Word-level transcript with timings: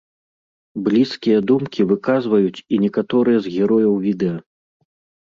Блізкія 0.87 1.43
думкі 1.51 1.87
выказваюць 1.93 2.57
і 2.57 2.75
некаторыя 2.87 3.37
з 3.47 3.57
герояў 3.61 3.93
відэа. 4.11 4.37